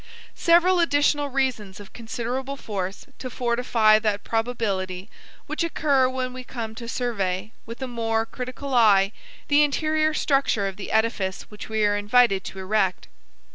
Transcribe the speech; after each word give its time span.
Several 0.33 0.79
additional 0.79 1.29
reasons 1.29 1.79
of 1.79 1.93
considerable 1.93 2.57
force, 2.57 3.05
to 3.19 3.29
fortify 3.29 3.99
that 3.99 4.23
probability, 4.23 5.11
will 5.47 5.57
occur 5.61 6.09
when 6.09 6.33
we 6.33 6.43
come 6.43 6.73
to 6.73 6.89
survey, 6.89 7.51
with 7.67 7.83
a 7.83 7.87
more 7.87 8.25
critical 8.25 8.73
eye, 8.73 9.11
the 9.47 9.61
interior 9.61 10.15
structure 10.15 10.67
of 10.67 10.77
the 10.77 10.91
edifice 10.91 11.43
which 11.51 11.69
we 11.69 11.85
are 11.85 11.95
invited 11.97 12.43
to 12.45 12.57
erect. 12.57 13.09